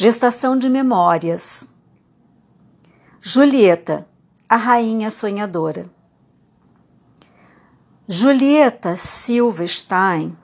Gestação 0.00 0.56
de 0.56 0.68
memórias. 0.68 1.66
Julieta, 3.20 4.06
a 4.48 4.56
rainha 4.56 5.10
sonhadora. 5.10 5.90
Julieta 8.06 8.94
Silva 8.94 9.66
Stein, 9.66 10.38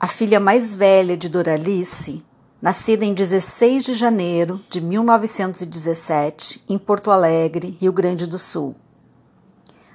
a 0.00 0.08
filha 0.08 0.40
mais 0.40 0.72
velha 0.72 1.14
de 1.14 1.28
Doralice, 1.28 2.24
nascida 2.62 3.04
em 3.04 3.12
16 3.12 3.84
de 3.84 3.92
janeiro 3.92 4.64
de 4.70 4.80
1917, 4.80 6.64
em 6.66 6.78
Porto 6.78 7.10
Alegre, 7.10 7.76
Rio 7.78 7.92
Grande 7.92 8.26
do 8.26 8.38
Sul. 8.38 8.74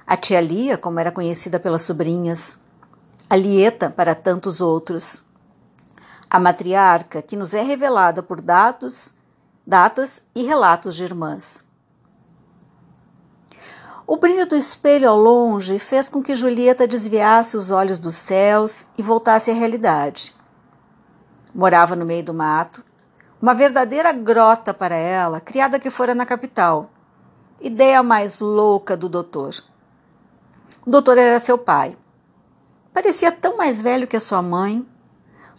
A 0.06 0.16
tia 0.16 0.40
Lia, 0.40 0.78
como 0.78 1.00
era 1.00 1.10
conhecida 1.10 1.58
pelas 1.58 1.82
sobrinhas, 1.82 2.60
a 3.28 3.34
Lieta 3.34 3.90
para 3.90 4.14
tantos 4.14 4.60
outros, 4.60 5.24
a 6.32 6.38
matriarca 6.38 7.20
que 7.20 7.36
nos 7.36 7.52
é 7.52 7.60
revelada 7.60 8.22
por 8.22 8.40
dados, 8.40 9.12
datas 9.66 10.24
e 10.34 10.42
relatos 10.42 10.96
de 10.96 11.04
irmãs. 11.04 11.62
O 14.06 14.16
brilho 14.16 14.46
do 14.46 14.56
espelho 14.56 15.10
ao 15.10 15.18
longe 15.18 15.78
fez 15.78 16.08
com 16.08 16.22
que 16.22 16.34
Julieta 16.34 16.88
desviasse 16.88 17.54
os 17.54 17.70
olhos 17.70 17.98
dos 17.98 18.14
céus 18.14 18.86
e 18.96 19.02
voltasse 19.02 19.50
à 19.50 19.54
realidade. 19.54 20.34
Morava 21.54 21.94
no 21.94 22.06
meio 22.06 22.24
do 22.24 22.32
mato, 22.32 22.82
uma 23.40 23.52
verdadeira 23.52 24.10
grota 24.10 24.72
para 24.72 24.96
ela, 24.96 25.38
criada 25.38 25.78
que 25.78 25.90
fora 25.90 26.14
na 26.14 26.24
capital. 26.24 26.88
Ideia 27.60 28.02
mais 28.02 28.40
louca 28.40 28.96
do 28.96 29.06
doutor. 29.06 29.62
O 30.86 30.90
doutor 30.90 31.18
era 31.18 31.38
seu 31.38 31.58
pai. 31.58 31.94
Parecia 32.90 33.30
tão 33.30 33.58
mais 33.58 33.82
velho 33.82 34.06
que 34.06 34.16
a 34.16 34.20
sua 34.20 34.40
mãe, 34.40 34.86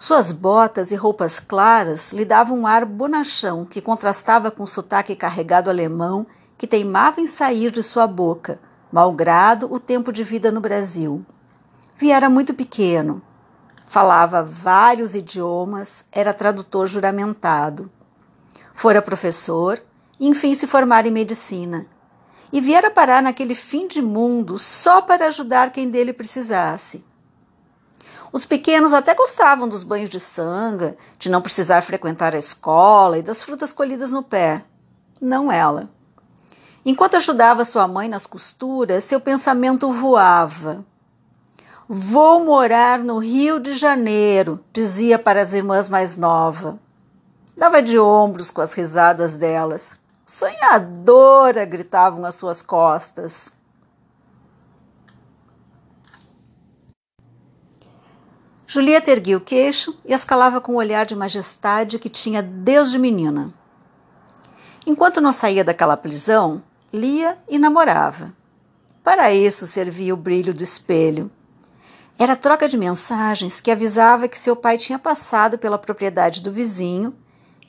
suas 0.04 0.34
botas 0.34 0.92
e 0.92 0.98
roupas 0.98 1.40
claras 1.40 2.12
lhe 2.12 2.26
davam 2.26 2.60
um 2.60 2.68
ar 2.68 2.84
bonachão 2.84 3.64
que 3.64 3.80
contrastava 3.80 4.52
com 4.52 4.64
o 4.64 4.68
sotaque 4.68 5.16
carregado 5.16 5.70
alemão 5.70 6.28
que 6.58 6.68
teimava 6.68 7.22
em 7.22 7.26
sair 7.26 7.72
de 7.72 7.82
sua 7.82 8.06
boca, 8.06 8.60
malgrado 8.92 9.74
o 9.74 9.80
tempo 9.80 10.12
de 10.12 10.22
vida 10.22 10.52
no 10.52 10.60
Brasil. 10.60 11.26
Viera 11.96 12.30
muito 12.30 12.54
pequeno, 12.54 13.22
falava 13.88 14.44
vários 14.44 15.16
idiomas, 15.16 16.04
era 16.12 16.34
tradutor 16.34 16.86
juramentado. 16.86 17.90
Fora 18.74 19.02
professor 19.02 19.82
e 20.20 20.28
enfim 20.28 20.54
se 20.54 20.68
formara 20.68 21.08
em 21.08 21.12
medicina. 21.12 21.88
E 22.52 22.60
viera 22.60 22.92
parar 22.92 23.24
naquele 23.24 23.56
fim 23.56 23.88
de 23.88 24.02
mundo 24.02 24.60
só 24.60 25.02
para 25.02 25.28
ajudar 25.28 25.72
quem 25.72 25.90
dele 25.90 26.12
precisasse. 26.12 27.06
Os 28.34 28.48
pequenos 28.48 28.96
até 28.96 29.14
gostavam 29.14 29.68
dos 29.68 29.84
banhos 29.84 30.10
de 30.10 30.20
sanga, 30.20 30.98
de 31.20 31.30
não 31.30 31.40
precisar 31.40 31.84
frequentar 31.84 32.34
a 32.34 32.40
escola 32.40 33.20
e 33.20 33.22
das 33.22 33.44
frutas 33.44 33.72
colhidas 33.72 34.12
no 34.12 34.24
pé. 34.24 34.66
Não 35.22 35.52
ela. 35.52 35.88
Enquanto 36.84 37.16
ajudava 37.16 37.64
sua 37.64 37.88
mãe 37.88 38.10
nas 38.10 38.26
costuras, 38.26 39.04
seu 39.04 39.20
pensamento 39.22 39.94
voava. 39.94 40.84
Vou 41.88 42.44
morar 42.44 42.98
no 42.98 43.20
Rio 43.20 43.60
de 43.60 43.76
Janeiro, 43.76 44.60
dizia 44.74 45.20
para 45.20 45.44
as 45.44 45.54
irmãs 45.54 45.88
mais 45.88 46.18
novas. 46.18 46.74
Dava 47.56 47.84
de 47.84 48.00
ombros 48.00 48.50
com 48.50 48.62
as 48.62 48.74
risadas 48.74 49.38
delas. 49.38 49.96
Sonhadora! 50.26 51.66
gritavam 51.66 52.26
às 52.26 52.34
suas 52.34 52.64
costas. 52.64 53.52
Julieta 58.74 59.12
erguia 59.12 59.38
o 59.38 59.40
queixo 59.40 59.96
e 60.04 60.16
escalava 60.16 60.60
com 60.60 60.72
o 60.72 60.78
olhar 60.78 61.06
de 61.06 61.16
majestade 61.16 62.00
que 62.00 62.10
tinha 62.10 62.42
desde 62.42 62.98
menina. 62.98 63.54
Enquanto 64.84 65.22
não 65.22 65.32
saía 65.32 65.64
daquela 65.64 65.96
prisão, 65.96 66.64
lia 66.92 67.38
e 67.48 67.60
namorava. 67.60 68.34
Para 69.04 69.32
isso 69.32 69.68
servia 69.68 70.12
o 70.12 70.18
brilho 70.18 70.56
do 70.56 70.64
espelho. 70.64 71.30
Era 72.18 72.36
troca 72.36 72.68
de 72.68 72.76
mensagens 72.76 73.62
que 73.62 73.70
avisava 73.70 74.28
que 74.28 74.40
seu 74.40 74.56
pai 74.56 74.80
tinha 74.80 74.98
passado 74.98 75.56
pela 75.60 75.78
propriedade 75.78 76.42
do 76.42 76.52
vizinho 76.52 77.14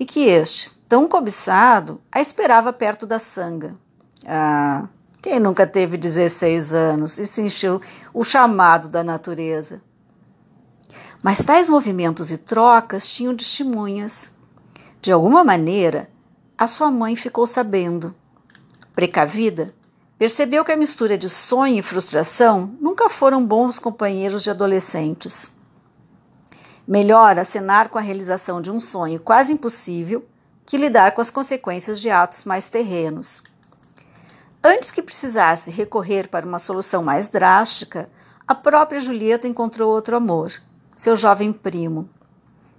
e 0.00 0.06
que 0.06 0.25
este, 0.25 0.70
tão 0.88 1.06
cobiçado, 1.06 2.00
a 2.10 2.19
esperava 2.19 2.72
perto 2.72 3.04
da 3.04 3.19
sanga. 3.19 3.76
Ah, 4.26 4.88
quem 5.20 5.38
nunca 5.38 5.66
teve 5.66 5.98
16 5.98 6.72
anos 6.72 7.19
e 7.19 7.26
sentiu 7.26 7.78
o 8.14 8.25
chamado 8.25 8.88
da 8.88 9.04
natureza? 9.04 9.82
Mas 11.25 11.43
tais 11.43 11.71
movimentos 11.71 12.31
e 12.31 12.37
trocas 12.37 13.09
tinham 13.09 13.35
testemunhas. 13.35 14.31
De 15.01 15.11
alguma 15.11 15.43
maneira, 15.43 16.11
a 16.59 16.67
sua 16.67 16.91
mãe 16.91 17.17
ficou 17.17 17.47
sabendo. 17.47 18.15
Precavida, 18.95 19.75
percebeu 20.19 20.62
que 20.62 20.71
a 20.71 20.77
mistura 20.77 21.17
de 21.17 21.31
sonho 21.31 21.79
e 21.79 21.83
frustração 21.83 22.77
nunca 22.79 23.09
foram 23.09 23.43
bons 23.43 23.79
companheiros 23.79 24.43
de 24.43 24.51
adolescentes. 24.51 25.51
Melhor 26.87 27.39
acenar 27.39 27.89
com 27.89 27.97
a 27.97 28.03
realização 28.03 28.61
de 28.61 28.71
um 28.71 28.79
sonho 28.79 29.19
quase 29.19 29.51
impossível 29.51 30.27
que 30.67 30.77
lidar 30.77 31.12
com 31.12 31.23
as 31.23 31.31
consequências 31.31 32.03
de 32.03 32.11
atos 32.11 32.45
mais 32.45 32.69
terrenos. 32.69 33.43
Antes 34.62 34.91
que 34.91 35.01
precisasse 35.01 35.71
recorrer 35.71 36.29
para 36.29 36.45
uma 36.45 36.59
solução 36.59 37.03
mais 37.03 37.31
drástica, 37.31 38.11
a 38.47 38.55
própria 38.55 39.01
Julieta 39.01 39.49
encontrou 39.49 39.91
outro 39.91 40.17
amor 40.17 40.53
seu 40.94 41.16
jovem 41.16 41.53
primo. 41.53 42.09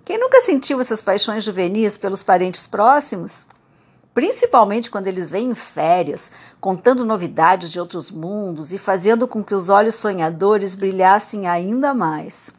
Quem 0.04 0.20
nunca 0.20 0.42
sentiu 0.42 0.80
essas 0.80 1.02
paixões 1.02 1.44
juvenis 1.44 1.98
pelos 1.98 2.22
parentes 2.22 2.68
próximos? 2.68 3.48
Principalmente 4.14 4.90
quando 4.90 5.08
eles 5.08 5.30
vêm 5.30 5.50
em 5.50 5.56
férias, 5.56 6.32
contando 6.62 7.04
novidades 7.04 7.72
de 7.72 7.80
outros 7.80 8.12
mundos 8.12 8.72
e 8.72 8.78
fazendo 8.78 9.28
com 9.28 9.44
que 9.44 9.54
os 9.54 9.70
olhos 9.70 9.96
sonhadores 9.96 10.76
brilhassem 10.76 11.48
ainda 11.48 11.94
mais. 11.94 12.54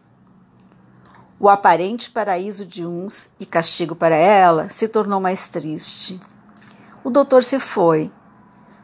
O 1.38 1.48
aparente 1.48 2.10
paraíso 2.10 2.64
de 2.64 2.84
uns 2.86 3.30
e 3.38 3.44
castigo 3.44 3.94
para 3.94 4.16
ela 4.16 4.68
se 4.70 4.88
tornou 4.88 5.20
mais 5.20 5.48
triste. 5.48 6.18
O 7.04 7.10
doutor 7.10 7.44
se 7.44 7.58
foi, 7.58 8.10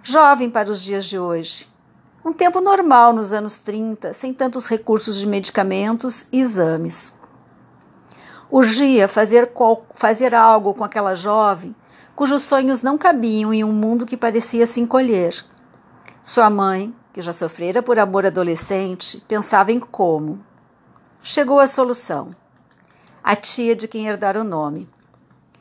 jovem 0.02 0.50
para 0.50 0.70
os 0.70 0.82
dias 0.82 1.06
de 1.06 1.18
hoje, 1.18 1.71
um 2.24 2.32
tempo 2.32 2.60
normal 2.60 3.12
nos 3.12 3.32
anos 3.32 3.58
30, 3.58 4.12
sem 4.12 4.32
tantos 4.32 4.68
recursos 4.68 5.16
de 5.16 5.26
medicamentos 5.26 6.26
e 6.30 6.40
exames. 6.40 7.12
Urgia 8.50 9.08
fazer, 9.08 9.52
qual, 9.52 9.86
fazer 9.94 10.34
algo 10.34 10.74
com 10.74 10.84
aquela 10.84 11.14
jovem 11.14 11.74
cujos 12.14 12.42
sonhos 12.42 12.82
não 12.82 12.98
cabiam 12.98 13.52
em 13.52 13.64
um 13.64 13.72
mundo 13.72 14.06
que 14.06 14.16
parecia 14.16 14.66
se 14.66 14.80
encolher. 14.80 15.44
Sua 16.22 16.48
mãe, 16.48 16.94
que 17.12 17.20
já 17.20 17.32
sofrera 17.32 17.82
por 17.82 17.98
amor 17.98 18.26
adolescente, 18.26 19.22
pensava 19.26 19.72
em 19.72 19.80
como. 19.80 20.44
Chegou 21.22 21.58
a 21.58 21.66
solução. 21.66 22.30
A 23.22 23.34
tia 23.34 23.74
de 23.74 23.88
quem 23.88 24.06
herdara 24.06 24.40
o 24.40 24.44
nome. 24.44 24.88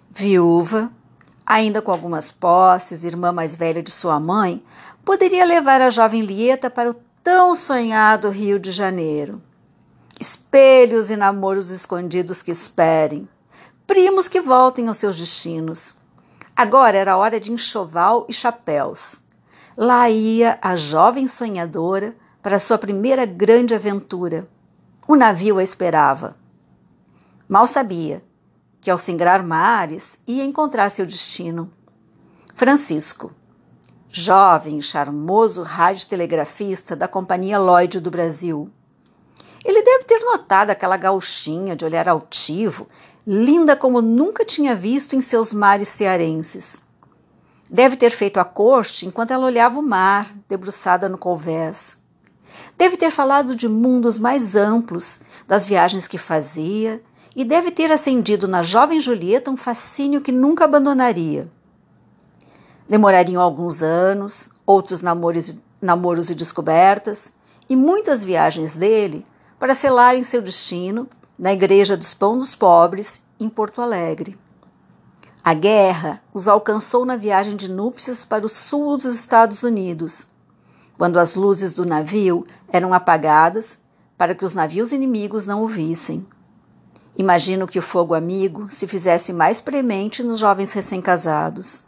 Viúva, 0.09 0.91
ainda 1.45 1.81
com 1.81 1.91
algumas 1.91 2.31
posses, 2.31 3.03
irmã 3.03 3.31
mais 3.31 3.55
velha 3.55 3.81
de 3.81 3.91
sua 3.91 4.19
mãe, 4.19 4.63
poderia 5.03 5.45
levar 5.45 5.81
a 5.81 5.89
jovem 5.89 6.22
Lieta 6.22 6.69
para 6.69 6.89
o 6.91 6.95
tão 7.23 7.56
sonhado 7.56 8.29
Rio 8.29 8.59
de 8.59 8.72
Janeiro. 8.72 9.41
Espelhos 10.19 11.09
e 11.09 11.16
namoros 11.16 11.72
escondidos 11.72 12.41
que 12.41 12.51
esperem, 12.51 13.28
primos 13.88 14.28
que 14.28 14.40
voltem 14.40 14.88
aos 14.88 14.97
seus 14.97 15.17
destinos. 15.17 15.95
Agora 16.56 16.97
era 16.97 17.17
hora 17.17 17.40
de 17.40 17.51
enxoval 17.51 18.25
e 18.29 18.34
chapéus. 18.34 19.22
Lá 19.75 20.09
ia 20.09 20.59
a 20.61 20.75
jovem 20.75 21.28
sonhadora 21.28 22.16
para 22.41 22.59
sua 22.59 22.78
primeira 22.78 23.25
grande 23.25 23.73
aventura. 23.73 24.47
O 25.07 25.16
navio 25.16 25.57
a 25.57 25.63
esperava. 25.63 26.38
Mal 27.47 27.67
sabia 27.67 28.23
que, 28.79 28.91
ao 28.91 28.97
singrar 28.97 29.44
mares, 29.44 30.20
ia 30.28 30.43
encontrar 30.43 30.90
seu 30.90 31.05
destino. 31.05 31.72
Francisco, 32.55 33.31
jovem 34.11 34.78
e 34.78 34.81
charmoso 34.81 35.63
radiotelegrafista 35.63 36.96
da 36.97 37.08
Companhia 37.08 37.58
Lloyd 37.58 38.02
do 38.02 38.11
Brasil. 38.11 38.69
Ele 39.63 39.81
deve 39.81 40.03
ter 40.03 40.19
notado 40.19 40.69
aquela 40.72 40.97
gauchinha 40.97 41.75
de 41.75 41.85
olhar 41.85 42.09
altivo, 42.09 42.87
linda 43.25 43.75
como 43.75 44.02
nunca 44.02 44.43
tinha 44.43 44.75
visto 44.75 45.16
em 45.16 45.22
seus 45.22 45.53
mares 45.53 45.87
cearenses. 45.87 46.81
Deve 47.69 47.96
ter 47.96 48.09
feito 48.09 48.37
a 48.37 48.43
corte 48.43 49.05
enquanto 49.05 49.31
ela 49.31 49.46
olhava 49.46 49.79
o 49.79 49.84
mar, 49.84 50.29
debruçada 50.49 51.08
no 51.08 51.17
convés. 51.17 51.97
Deve 52.78 52.97
ter 52.97 53.11
falado 53.11 53.55
de 53.55 53.69
mundos 53.69 54.19
mais 54.19 54.58
amplos, 54.58 55.22
das 55.47 55.66
viagens 55.66 56.08
que 56.08 56.17
fazia, 56.17 57.02
e 57.34 57.46
deve 57.46 57.72
ter 57.72 57.90
acendido 57.93 58.46
na 58.46 58.61
jovem 58.61 58.99
Julieta 58.99 59.49
um 59.49 59.55
fascínio 59.55 60.19
que 60.19 60.34
nunca 60.34 60.66
abandonaria. 60.66 61.49
Demorariam 62.87 63.41
alguns 63.41 63.81
anos, 63.81 64.49
outros 64.66 65.01
namoros, 65.01 65.57
namoros 65.81 66.29
e 66.29 66.35
descobertas, 66.35 67.31
e 67.69 67.75
muitas 67.75 68.23
viagens 68.23 68.75
dele 68.75 69.25
para 69.59 69.75
selarem 69.75 70.23
seu 70.23 70.41
destino 70.41 71.07
na 71.37 71.53
Igreja 71.53 71.95
dos 71.95 72.13
Pão 72.13 72.37
dos 72.37 72.53
Pobres, 72.53 73.22
em 73.39 73.49
Porto 73.49 73.81
Alegre. 73.81 74.37
A 75.43 75.55
guerra 75.55 76.22
os 76.33 76.47
alcançou 76.47 77.03
na 77.03 77.16
viagem 77.16 77.55
de 77.55 77.69
núpcias 77.69 78.23
para 78.23 78.45
o 78.45 78.49
sul 78.49 78.95
dos 78.97 79.05
Estados 79.05 79.63
Unidos, 79.63 80.27
quando 80.97 81.17
as 81.17 81.35
luzes 81.35 81.73
do 81.73 81.84
navio 81.84 82.45
eram 82.67 82.93
apagadas 82.93 83.79
para 84.16 84.35
que 84.35 84.45
os 84.45 84.53
navios 84.53 84.91
inimigos 84.91 85.47
não 85.47 85.63
o 85.63 85.67
vissem. 85.67 86.23
Imagino 87.17 87.66
que 87.67 87.79
o 87.79 87.81
fogo 87.81 88.13
amigo 88.13 88.69
se 88.69 88.85
fizesse 88.85 89.34
mais 89.34 89.59
premente 89.59 90.22
nos 90.22 90.37
jovens 90.37 90.73
recém-casados. 90.73 91.84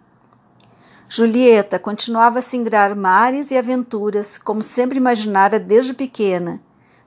Julieta 1.15 1.77
continuava 1.77 2.39
a 2.39 2.41
singrar 2.41 2.95
mares 2.95 3.51
e 3.51 3.55
aventuras 3.55 4.39
como 4.39 4.63
sempre 4.63 4.97
imaginara 4.97 5.59
desde 5.59 5.93
pequena, 5.93 6.59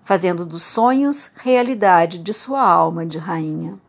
fazendo 0.04 0.46
dos 0.46 0.62
sonhos 0.62 1.28
realidade 1.34 2.18
de 2.18 2.32
sua 2.32 2.62
alma 2.62 3.04
de 3.04 3.18
rainha. 3.18 3.80